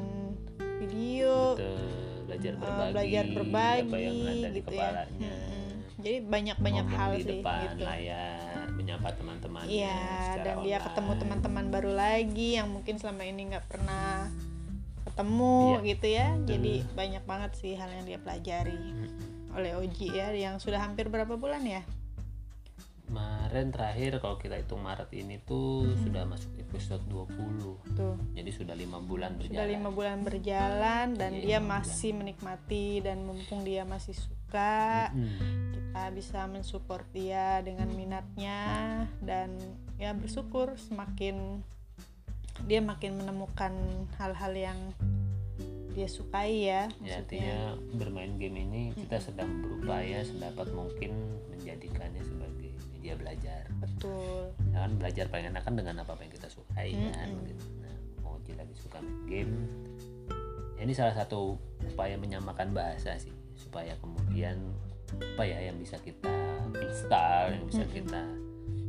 video 0.78 1.56
Betul, 1.56 2.28
belajar 2.28 2.52
eh, 2.52 2.58
berbagi, 2.60 2.92
belajar 2.92 3.24
berbagi 3.32 3.80
apa 3.88 3.96
yang 3.96 4.16
ada 4.20 4.48
di 4.52 4.60
gitu 4.60 4.74
ya 4.76 4.88
kepalanya. 4.92 5.32
Mm-mm. 5.32 5.70
jadi 5.98 6.16
banyak-banyak 6.22 6.84
Ngomong 6.86 7.00
hal 7.00 7.10
di 7.10 7.18
sih 7.18 7.30
depan 7.40 7.60
gitu 7.64 7.82
layar, 7.82 8.57
menyapa 8.78 9.10
teman-temannya 9.12 9.66
Iya, 9.68 9.98
dan 10.40 10.54
dia 10.62 10.78
online. 10.78 10.86
ketemu 10.86 11.12
teman-teman 11.18 11.64
baru 11.68 11.90
lagi 11.90 12.48
yang 12.54 12.70
mungkin 12.70 12.94
selama 12.94 13.22
ini 13.22 13.50
nggak 13.50 13.66
pernah 13.66 14.30
ketemu 15.04 15.54
Iya. 15.74 15.84
gitu 15.84 16.06
ya. 16.08 16.28
Jadi 16.44 16.74
banyak 16.92 17.24
banget 17.24 17.50
sih 17.54 17.74
hal 17.74 17.90
yang 17.90 18.04
dia 18.04 18.16
pelajari 18.16 18.78
Mm-mm. 18.78 19.52
oleh 19.52 19.74
Oji 19.74 20.08
ya, 20.12 20.30
yang 20.30 20.56
sudah 20.56 20.78
hampir 20.78 21.06
berapa 21.06 21.34
bulan 21.34 21.62
ya? 21.62 21.82
Kemarin 23.02 23.72
terakhir 23.72 24.20
kalau 24.20 24.36
kita 24.36 24.54
hitung 24.54 24.78
Maret 24.78 25.08
ini 25.12 25.40
tuh 25.40 25.96
sudah 25.96 26.22
masuk 26.22 26.52
episode 26.56 27.00
20. 27.08 27.96
Tuh, 27.96 28.20
Jadi 28.30 28.50
sudah 28.52 28.76
lima 28.76 29.00
bulan 29.00 29.32
sudah 29.34 29.48
berjalan. 29.48 29.72
lima 29.72 29.88
bulan 29.88 30.18
berjalan 30.20 31.06
dan 31.16 31.30
Iya, 31.32 31.40
dia 31.40 31.56
lima 31.56 31.64
bulan. 31.66 31.80
masih 31.80 32.10
menikmati 32.12 32.86
dan 33.00 33.24
mumpung 33.24 33.64
dia 33.64 33.82
masih 33.82 34.12
suka, 34.48 35.12
Mm-mm. 35.12 35.76
kita 35.76 36.02
bisa 36.16 36.40
mensupport 36.48 37.04
dia 37.12 37.60
dengan 37.60 37.92
minatnya 37.92 38.60
dan 39.20 39.60
ya 40.00 40.16
bersyukur 40.16 40.72
semakin 40.80 41.60
dia 42.64 42.80
makin 42.80 43.20
menemukan 43.20 43.76
hal-hal 44.16 44.56
yang 44.56 44.80
dia 45.92 46.08
sukai 46.08 46.64
ya 46.64 46.88
Ya, 47.04 47.20
maksudnya 47.20 47.20
artinya 47.20 47.58
bermain 48.00 48.32
game 48.40 48.56
ini 48.64 48.82
kita 48.96 49.20
sedang 49.20 49.52
berupaya 49.60 50.24
sedapat 50.24 50.72
mungkin 50.72 51.12
menjadikannya 51.52 52.24
sebagai 52.24 52.72
media 52.96 53.20
belajar. 53.20 53.68
betul 53.84 54.48
Ya 54.72 54.88
kan 54.88 54.96
belajar 54.96 55.28
paling 55.28 55.52
enak 55.52 55.60
kan 55.60 55.76
dengan 55.76 56.00
apa, 56.00 56.16
apa 56.16 56.24
yang 56.24 56.32
kita 56.32 56.48
sukai 56.48 56.96
kan. 56.96 57.36
Mm-mm. 57.36 57.52
gitu. 57.52 57.64
Nah, 57.84 57.94
mau 58.24 58.40
lagi 58.40 58.74
suka 58.80 58.96
main 59.04 59.20
game. 59.28 59.54
Ya, 60.80 60.88
ini 60.88 60.94
salah 60.96 61.12
satu 61.12 61.60
upaya 61.84 62.16
menyamakan 62.16 62.72
bahasa 62.72 63.12
sih 63.20 63.37
supaya 63.58 63.92
kemudian 63.98 64.56
apa 65.08 65.42
ya 65.42 65.68
yang 65.68 65.76
bisa 65.76 65.98
kita 65.98 66.30
install, 66.72 67.44
yang 67.52 67.64
bisa 67.66 67.84
kita 67.84 68.22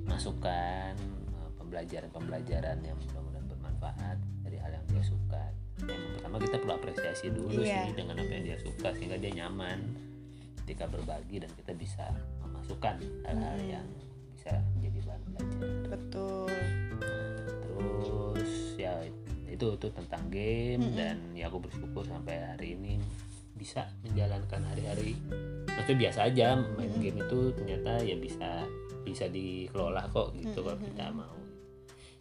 masukkan 0.06 0.94
eh, 1.34 1.50
pembelajaran-pembelajaran 1.58 2.78
yang 2.82 2.98
mudah-mudahan 2.98 3.46
bermanfaat 3.48 4.18
dari 4.44 4.58
hal 4.58 4.72
yang 4.72 4.86
dia 4.88 5.04
suka. 5.04 5.44
Yang 5.80 6.02
pertama 6.14 6.36
kita 6.38 6.56
perlu 6.60 6.74
apresiasi 6.76 7.26
dulu 7.32 7.60
Iya. 7.64 7.88
sih 7.88 7.94
dengan 7.96 8.16
apa 8.20 8.32
yang 8.32 8.46
dia 8.46 8.58
suka 8.60 8.90
sehingga 8.94 9.16
dia 9.16 9.32
nyaman 9.34 9.80
ketika 10.64 10.86
berbagi 10.86 11.40
dan 11.40 11.52
kita 11.56 11.72
bisa 11.74 12.06
memasukkan 12.44 13.00
hal-hal 13.26 13.58
Mm-mm. 13.58 13.74
yang 13.74 13.88
bisa 14.36 14.54
menjadi 14.76 15.00
bahan 15.08 15.22
belajar. 15.26 15.68
betul 15.88 16.52
Terus 17.64 18.52
ya 18.76 18.94
itu 19.50 19.66
itu 19.74 19.88
tentang 19.90 20.24
game 20.28 20.84
Mm-mm. 20.84 20.98
dan 21.00 21.18
ya 21.32 21.48
aku 21.48 21.64
bersyukur 21.64 22.04
sampai 22.04 22.36
hari 22.44 22.76
ini 22.76 23.00
bisa 23.60 23.84
menjalankan 24.02 24.64
hari-hari. 24.66 25.20
Maksudnya 25.68 26.00
biasa 26.02 26.20
aja 26.26 26.48
main 26.72 26.88
Mm-mm. 26.88 27.04
game 27.04 27.20
itu 27.20 27.40
ternyata 27.54 27.92
ya 28.00 28.16
bisa 28.16 28.50
bisa 29.02 29.26
dikelola 29.28 30.08
kok 30.08 30.32
gitu 30.34 30.60
kalau 30.62 30.74
Mm-mm. 30.74 30.88
kita 30.90 31.06
mau. 31.12 31.36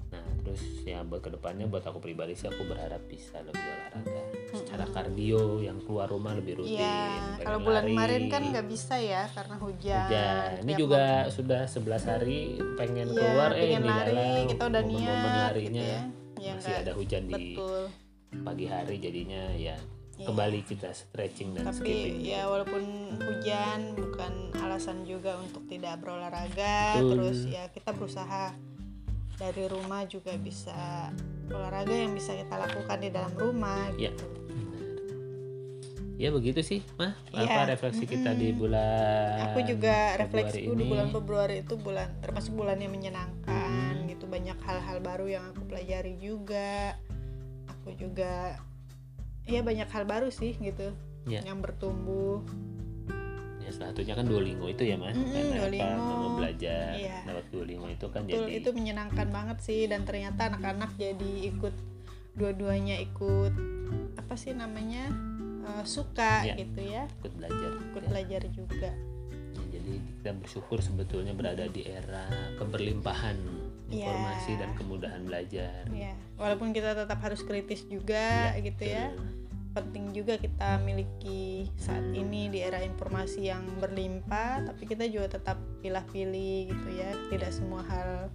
Nah 0.08 0.24
terus 0.40 0.58
ya 0.82 1.00
buat 1.00 1.20
ke 1.20 1.30
depannya 1.30 1.64
buat 1.64 1.84
aku 1.84 1.98
pribadi 1.98 2.32
sih 2.32 2.46
aku 2.46 2.64
berharap 2.64 3.04
bisa 3.04 3.38
lebih 3.38 3.60
olahraga 3.60 4.20
secara 4.50 4.88
kardio 4.88 5.60
yang 5.60 5.76
keluar 5.80 6.08
rumah 6.08 6.32
lebih 6.32 6.58
rutin. 6.58 6.80
Iya, 6.80 7.04
pengen 7.36 7.44
kalau 7.44 7.58
bulan 7.60 7.82
lari. 7.82 7.92
kemarin 7.92 8.22
kan 8.26 8.42
nggak 8.48 8.66
bisa 8.66 8.94
ya 8.96 9.22
karena 9.28 9.56
hujan. 9.58 10.00
Hujan. 10.02 10.50
Ini 10.64 10.72
juga 10.74 11.02
sudah 11.28 11.62
11 11.64 11.76
hari 12.06 12.40
pengen 12.74 13.06
Iya, 13.06 13.14
keluar 13.14 13.50
eh 13.50 13.60
pengen 13.60 13.82
lari, 13.84 14.08
dilalang 14.08 14.48
kita 14.48 14.64
udah 14.64 14.82
momen-momen 14.82 15.28
niat 15.28 15.44
larinya 15.46 15.68
gitu 15.76 15.84
ya. 15.84 16.00
Ya 16.38 16.52
masih 16.54 16.64
nggak- 16.66 16.82
ada 16.82 16.92
hujan 16.94 17.22
di 17.24 17.34
betul. 17.52 17.82
pagi 18.38 18.66
hari 18.66 18.96
jadinya 18.98 19.42
ya 19.50 19.56
Iya. 19.58 19.76
Kembali 20.18 20.60
kita 20.62 20.90
stretching 20.90 21.54
dan 21.54 21.70
Tapi 21.70 21.78
skipping. 21.78 22.14
ya 22.20 22.46
walaupun 22.46 22.82
hujan 23.18 23.94
bukan 23.94 24.32
alasan 24.58 25.02
juga 25.02 25.38
untuk 25.38 25.62
tidak 25.66 26.02
berolahraga. 26.02 26.98
Betul. 26.98 27.10
Terus 27.14 27.38
ya 27.46 27.70
kita 27.70 27.90
berusaha 27.92 28.50
dari 29.38 29.64
rumah 29.66 30.02
juga 30.04 30.34
bisa 30.34 31.08
olahraga 31.48 31.94
yang 31.94 32.12
bisa 32.12 32.34
kita 32.34 32.54
lakukan 32.54 32.98
di 32.98 33.08
dalam 33.08 33.32
rumah 33.34 33.94
Iya. 33.94 34.10
gitu. 34.10 34.26
Ya 36.18 36.34
begitu 36.34 36.66
sih, 36.66 36.82
mah. 36.98 37.14
Iya. 37.30 37.46
Apa 37.46 37.70
refleksi 37.70 38.02
kita 38.02 38.34
di 38.34 38.50
bulan 38.50 39.54
Aku 39.54 39.62
juga 39.62 40.18
refleksiku 40.18 40.74
di 40.74 40.82
bulan 40.82 41.14
Februari 41.14 41.62
itu 41.62 41.78
bulan 41.78 42.10
termasuk 42.18 42.58
bulan 42.58 42.74
yang 42.82 42.90
menyenangkan 42.90 44.02
gitu 44.10 44.26
banyak 44.26 44.58
hal-hal 44.66 44.98
baru 44.98 45.30
yang 45.30 45.44
aku 45.54 45.62
pelajari 45.70 46.18
juga. 46.18 46.98
Aku 47.70 47.94
juga 47.94 48.58
ya 49.48 49.60
banyak 49.60 49.88
hal 49.88 50.04
baru 50.04 50.28
sih 50.28 50.54
gitu 50.54 50.92
Iya. 51.24 51.44
yang 51.44 51.58
bertumbuh. 51.58 52.40
Ya 53.58 53.68
salah 53.70 53.92
satunya 53.92 54.12
kan 54.12 54.24
Duolingo 54.24 54.64
itu 54.64 54.80
ya, 54.82 54.96
Mas. 54.96 55.12
Mm-mm, 55.12 55.28
Karena 55.28 55.44
apa? 55.44 55.56
Duolingo. 55.58 56.12
Mau 56.14 56.30
belajar 56.36 56.88
Iya. 56.94 57.16
lewat 57.24 57.44
Duolingo 57.50 57.86
itu 57.86 58.06
kan 58.06 58.20
Betul, 58.22 58.36
jadi 58.42 58.52
itu 58.54 58.70
menyenangkan 58.72 59.28
banget 59.28 59.58
sih 59.60 59.84
dan 59.84 60.00
ternyata 60.02 60.48
anak-anak 60.48 60.90
jadi 60.94 61.32
ikut 61.48 61.74
dua-duanya 62.32 62.96
ikut 62.98 63.52
apa 64.14 64.34
sih 64.34 64.52
namanya 64.52 65.10
eh, 65.66 65.84
suka 65.84 66.46
Iya. 66.46 66.54
gitu 66.56 66.80
ya 66.80 67.04
ikut 67.14 67.32
belajar. 67.34 67.70
ikut 67.82 68.02
Ya. 68.02 68.08
belajar 68.08 68.42
juga 68.48 68.90
Ya, 69.50 69.62
jadi 69.70 69.92
kita 70.14 70.30
bersyukur 70.34 70.78
sebetulnya 70.78 71.34
berada 71.34 71.66
di 71.66 71.82
era 71.82 72.24
keberlimpahan 72.56 73.36
Informasi 73.90 74.52
dan 74.56 74.70
kemudahan 74.74 75.22
belajar. 75.24 75.82
ya 75.90 76.12
walaupun 76.36 76.70
kita 76.70 76.92
tetap 76.92 77.18
harus 77.18 77.40
kritis 77.42 77.82
juga 77.84 78.52
Iya, 78.54 78.62
gitu 78.62 78.82
ya. 78.84 79.06
betul. 79.10 79.26
penting 79.68 80.04
juga 80.10 80.34
kita 80.36 80.80
miliki 80.82 81.70
saat 81.78 82.02
ini 82.10 82.50
di 82.50 82.58
era 82.58 82.82
informasi 82.82 83.46
yang 83.46 83.62
berlimpah 83.78 84.66
tapi 84.66 84.84
kita 84.84 85.06
juga 85.06 85.38
tetap 85.38 85.54
pilih-pilih 85.80 86.68
gitu 86.68 86.88
ya. 86.92 87.10
Tidak 87.30 87.50
semua 87.50 87.86
hal 87.86 88.26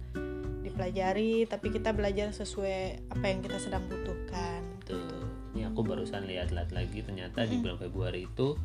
dipelajari 0.64 1.44
tapi 1.44 1.68
kita 1.68 1.92
belajar 1.92 2.32
sesuai 2.32 3.12
apa 3.12 3.24
yang 3.28 3.44
kita 3.44 3.60
sedang 3.60 3.84
butuhkan 3.84 4.64
Tuh, 4.82 5.28
ini 5.52 5.64
aku 5.64 5.84
barusan 5.84 6.24
lihat-lihat 6.24 6.72
lagi 6.72 7.04
ternyata 7.04 7.44
di 7.44 7.60
bulan 7.60 7.76
Februari 7.76 8.24
itu 8.24 8.56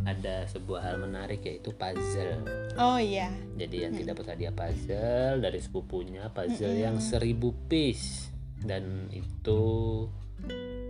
ada 0.00 0.48
sebuah 0.48 0.80
hal 0.80 0.96
menarik 0.98 1.44
yaitu 1.44 1.76
puzzle. 1.76 2.40
oh 2.80 2.96
iya. 2.96 3.28
Jadi 3.56 3.76
yang 3.84 3.92
dapat 4.00 4.32
hadiah 4.32 4.54
puzzle 4.54 5.38
dari 5.38 5.60
sepupunya 5.60 6.32
puzzle 6.32 6.72
yang 6.72 6.96
seribu 6.98 7.52
piece. 7.68 8.32
Dan 8.60 9.08
itu 9.08 9.60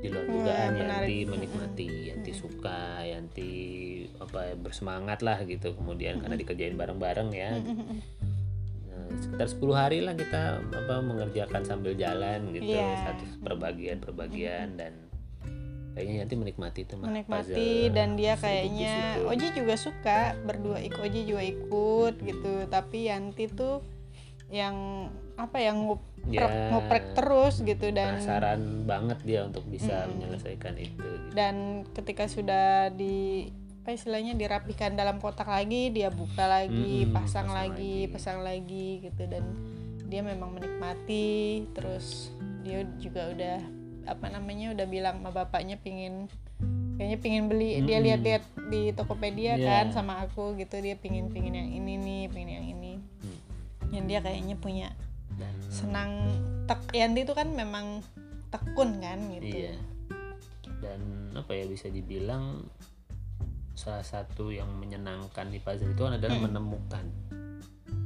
di 0.00 0.08
luar 0.08 0.26
dugaan 0.26 0.72
menarik. 0.78 1.10
Yanti 1.10 1.26
menikmati, 1.26 1.88
Yanti 2.08 2.32
suka, 2.32 3.02
Yanti 3.02 3.52
apa 4.16 4.50
ya, 4.50 4.54
bersemangat 4.54 5.20
lah 5.20 5.42
gitu 5.42 5.74
kemudian 5.74 6.22
karena 6.22 6.38
dikerjain 6.38 6.78
bareng-bareng 6.78 7.30
ya. 7.34 7.58
Nah, 7.58 9.06
sekitar 9.18 9.48
10 9.50 9.74
hari 9.74 9.98
lah 10.06 10.14
kita 10.14 10.62
apa 10.62 10.94
mengerjakan 11.02 11.62
sambil 11.66 11.98
jalan 11.98 12.54
gitu 12.54 12.70
Iya. 12.74 13.10
satu 13.10 13.24
perbagian 13.42 13.98
perbagian 13.98 14.78
dan 14.78 15.09
kayaknya 15.90 16.16
nanti 16.22 16.34
menikmati 16.34 16.80
itu 16.82 16.94
mah 16.94 17.06
menikmati 17.08 17.50
puzzle 17.50 17.94
dan 17.94 18.08
dia 18.14 18.34
kayaknya. 18.36 18.94
Oji 19.26 19.46
juga 19.52 19.74
suka 19.74 20.18
berdua 20.40 20.78
ikut 20.80 21.00
Oji 21.00 21.20
juga 21.24 21.42
ikut 21.42 22.14
gitu 22.20 22.52
tapi 22.66 23.10
Yanti 23.10 23.46
tuh 23.46 23.82
yang 24.50 25.06
apa 25.34 25.58
yang 25.58 25.86
ngoprek, 25.86 26.10
Ya, 26.28 26.68
ngoprek 26.68 27.04
terus 27.16 27.64
gitu 27.64 27.88
dan 27.90 28.20
penasaran 28.20 28.60
banget 28.84 29.18
dia 29.24 29.40
untuk 29.42 29.64
bisa 29.64 30.04
menyelesaikan 30.04 30.76
itu 30.76 31.00
gitu. 31.00 31.32
dan 31.32 31.80
ketika 31.96 32.28
sudah 32.28 32.92
di 32.92 33.48
apa 33.80 33.96
istilahnya 33.96 34.36
dirapihkan 34.36 34.92
dalam 34.92 35.16
kotak 35.16 35.48
lagi 35.48 35.88
dia 35.88 36.12
buka 36.12 36.44
lagi 36.44 37.08
Mm-mm, 37.08 37.16
pasang, 37.16 37.48
pasang 37.48 37.56
lagi, 37.56 37.72
lagi. 38.04 38.12
pasang 38.12 38.38
lagi 38.44 38.88
gitu 39.00 39.22
dan 39.24 39.44
dia 40.04 40.20
memang 40.20 40.52
menikmati 40.52 41.64
terus 41.72 42.28
dia 42.60 42.84
juga 43.00 43.32
udah 43.32 43.58
apa 44.04 44.26
namanya 44.28 44.72
udah 44.72 44.86
bilang 44.86 45.18
sama 45.18 45.30
bapaknya 45.30 45.76
pingin 45.76 46.26
kayaknya 46.96 47.18
pingin 47.18 47.44
beli 47.46 47.80
dia 47.82 47.96
Mm-mm. 47.96 48.06
lihat-lihat 48.06 48.42
di 48.68 48.92
Tokopedia 48.92 49.56
Iya. 49.56 49.66
kan 49.66 49.86
sama 49.90 50.20
aku 50.20 50.54
gitu 50.54 50.78
dia 50.78 50.94
pingin 50.94 51.28
pingin 51.28 51.52
yang 51.52 51.70
ini 51.70 51.92
nih 51.96 52.22
pingin 52.28 52.50
yang 52.52 52.66
ini 52.68 52.92
Hmm. 53.20 53.40
yang 53.90 54.04
dia 54.04 54.20
kayaknya 54.20 54.56
punya 54.56 54.88
dan 55.36 55.54
senang 55.66 56.10
tek 56.66 56.80
Yanti 56.92 57.24
itu 57.24 57.32
kan 57.32 57.48
memang 57.48 58.04
tekun 58.48 59.00
kan 59.00 59.18
gitu 59.32 59.46
iya 59.64 59.74
dan 60.80 61.00
apa 61.34 61.52
ya 61.52 61.64
bisa 61.64 61.88
dibilang 61.88 62.64
salah 63.72 64.04
satu 64.04 64.52
yang 64.52 64.68
menyenangkan 64.74 65.48
di 65.48 65.56
puzzle 65.56 65.92
itu 65.92 66.04
adalah 66.04 66.36
Hmm. 66.36 66.52
menemukan 66.52 67.04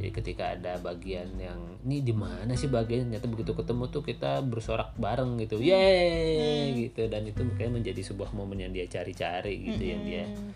jadi 0.05 0.21
ketika 0.21 0.53
ada 0.53 0.77
bagian 0.85 1.33
yang 1.41 1.81
ini 1.81 2.05
di 2.05 2.13
mana 2.13 2.53
sih 2.53 2.69
bagian? 2.69 3.09
Ternyata 3.09 3.25
begitu 3.25 3.57
ketemu 3.57 3.89
tuh 3.89 4.05
kita 4.05 4.45
bersorak 4.45 4.93
bareng 5.01 5.41
gitu. 5.41 5.57
Hmm. 5.57 5.65
yeay! 5.65 6.77
Gitu. 6.77 7.09
Dan 7.09 7.25
itu 7.25 7.41
kayak 7.57 7.73
menjadi 7.73 8.05
sebuah 8.05 8.37
momen 8.37 8.61
yang 8.61 8.77
dia 8.77 8.85
cari-cari 8.85 9.65
gitu 9.65 9.81
yang 9.81 10.05
dia 10.05 10.29
Hmm. 10.29 10.53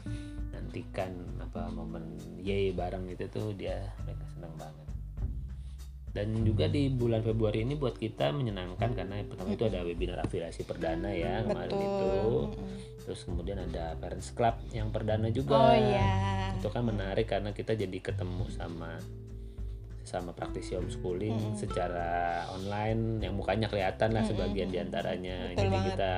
nantikan 0.53 1.17
apa 1.41 1.73
momen 1.73 2.21
yeay 2.45 2.77
bareng 2.77 3.09
itu 3.09 3.25
tuh 3.33 3.57
dia 3.57 3.89
mereka 4.05 4.29
senang 4.37 4.53
banget. 4.61 4.85
Dan 6.13 6.45
juga 6.45 6.69
di 6.69 6.93
bulan 6.93 7.25
Februari 7.25 7.65
ini 7.65 7.73
buat 7.73 7.97
kita 7.97 8.29
menyenangkan 8.37 8.93
karena 8.93 9.25
pertama 9.25 9.57
itu 9.57 9.65
ada 9.65 9.81
webinar 9.81 10.29
afiliasi 10.29 10.69
perdana 10.69 11.09
ya 11.09 11.41
kemarin 11.49 11.73
betul. 11.73 11.89
Itu 11.89 12.37
terus 13.09 13.25
kemudian 13.25 13.65
ada 13.65 13.97
parents 13.97 14.37
club 14.37 14.61
yang 14.77 14.93
perdana 14.93 15.33
juga. 15.33 15.57
Oh 15.57 15.73
iya. 15.73 16.53
Itu 16.61 16.69
kan 16.69 16.85
menarik 16.85 17.33
karena 17.33 17.57
kita 17.57 17.73
jadi 17.73 17.97
ketemu 17.97 18.45
sama 18.53 19.01
sama 20.09 20.33
praktisi 20.33 20.73
homeschooling 20.73 21.53
secara 21.53 22.09
online 22.51 23.21
yang 23.21 23.37
mukanya 23.37 23.69
kelihatan 23.69 24.11
lah 24.11 24.25
sebagian 24.25 24.67
di 24.67 24.79
antaranya 24.79 25.37
Betul 25.47 25.61
jadi 25.61 25.69
banget. 25.71 25.89
kita 25.93 26.13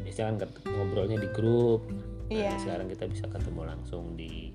biasanya 0.00 0.26
kan 0.30 0.36
ngobrolnya 0.64 1.18
di 1.18 1.28
grup 1.30 1.82
Nah, 2.30 2.38
Iya. 2.38 2.54
sekarang 2.56 2.86
kita 2.86 3.04
bisa 3.04 3.26
ketemu 3.26 3.62
langsung 3.66 4.14
di 4.14 4.54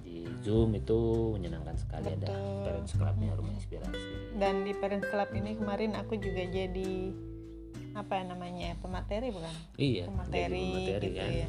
di 0.00 0.24
zoom 0.40 0.72
itu 0.72 0.96
menyenangkan 1.30 1.76
sekali 1.76 2.08
ada 2.08 2.24
Betul. 2.24 2.64
parents 2.64 2.92
clubnya 2.94 3.30
rumah 3.34 3.52
inspirasi 3.52 4.08
dan 4.34 4.64
di 4.64 4.72
parent 4.72 5.04
club 5.04 5.28
ini 5.30 5.52
kemarin 5.52 5.92
aku 5.94 6.16
juga 6.16 6.40
jadi 6.42 7.12
apa 7.92 8.12
ya 8.14 8.24
namanya 8.26 8.72
pemateri 8.78 9.28
bukan 9.28 9.52
iya 9.76 10.04
pemateri, 10.06 10.64
pemateri 10.64 10.80
gitu 11.04 11.08
kan 11.12 11.28
ya 11.30 11.48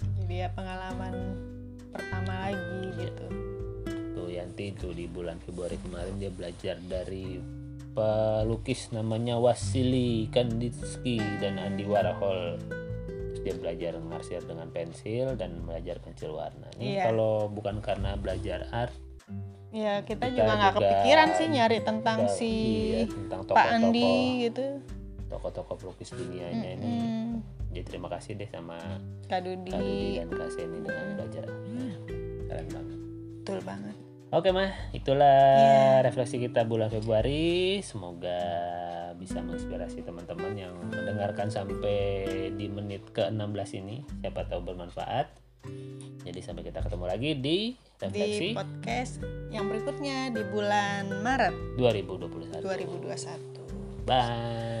Hmm. 0.00 0.12
jadi 0.18 0.34
ya 0.36 0.48
pengalaman 0.50 1.14
pertama 1.88 2.32
lagi 2.42 2.74
Iya. 2.90 3.06
gitu 3.06 3.26
tuh 4.20 4.28
Yanti 4.28 4.76
itu 4.76 4.92
di 4.92 5.08
bulan 5.08 5.40
Februari 5.40 5.80
kemarin 5.80 6.20
dia 6.20 6.28
belajar 6.28 6.76
dari 6.84 7.40
pelukis 7.90 8.92
namanya 8.92 9.40
Wasili 9.40 10.28
Kandinsky 10.28 11.16
dan 11.40 11.56
Andy 11.56 11.88
Warhol. 11.88 12.60
Terus 13.08 13.40
dia 13.40 13.54
belajar 13.56 13.92
ngarsir 13.96 14.44
dengan 14.44 14.68
pensil 14.68 15.34
dan 15.40 15.64
belajar 15.64 15.96
pensil 16.04 16.36
warna. 16.36 16.68
Ini 16.76 17.00
Iya. 17.00 17.02
kalau 17.10 17.48
bukan 17.48 17.80
karena 17.80 18.14
belajar 18.14 18.68
art 18.70 18.92
ya 19.70 20.02
kita, 20.02 20.28
Kita 20.28 20.34
juga 20.34 20.52
nggak 20.58 20.74
kepikiran 20.82 21.28
sih 21.38 21.46
nyari 21.46 21.78
tentang 21.80 22.18
kita- 22.26 22.34
si 22.36 22.52
iya, 22.90 23.06
tentang 23.06 23.40
Pak 23.48 23.66
Andi 23.70 24.14
gitu. 24.50 24.66
Tokoh-tokoh 25.30 25.76
pelukis 25.78 26.10
dunianya 26.10 26.74
ini. 26.74 26.86
Hmm, 26.90 27.30
jadi 27.70 27.86
terima 27.86 28.10
kasih 28.10 28.34
deh 28.34 28.50
sama 28.50 28.76
Kak 29.30 29.46
Dudi. 29.46 29.70
Kak 29.70 29.78
Dudi 29.78 30.18
dan 30.18 30.28
Kak 30.34 30.48
Seni 30.50 30.78
dengan 30.82 31.06
belajar 31.14 31.44
Nah, 31.46 31.94
keren 32.50 32.66
banget. 32.66 32.98
Betul 33.40 33.58
banget 33.62 34.09
Oke 34.30 34.54
mah, 34.54 34.70
itulah 34.94 35.26
Iya. 35.58 36.06
refleksi 36.06 36.38
kita 36.38 36.62
bulan 36.62 36.86
Februari. 36.86 37.82
Semoga 37.82 38.38
bisa 39.18 39.42
menginspirasi 39.42 40.06
teman-teman 40.06 40.54
yang 40.54 40.74
mendengarkan 40.86 41.50
sampai 41.50 42.22
di 42.54 42.70
menit 42.70 43.10
ke-16 43.10 43.82
ini. 43.82 44.06
Siapa 44.22 44.46
tahu 44.46 44.62
bermanfaat. 44.70 45.34
Jadi 46.22 46.40
sampai 46.46 46.62
kita 46.62 46.78
ketemu 46.80 47.04
lagi 47.10 47.30
di 47.36 47.74
di 47.74 47.76
refleksi 48.00 48.48
podcast 48.56 49.20
yang 49.52 49.68
berikutnya 49.68 50.32
di 50.32 50.42
bulan 50.46 51.10
Maret 51.20 51.76
2021. 51.76 52.64
2021 52.64 54.06
Bye. 54.06 54.14
Bye. 54.14 54.79